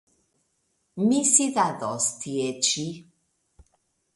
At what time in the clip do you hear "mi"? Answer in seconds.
1.09-1.19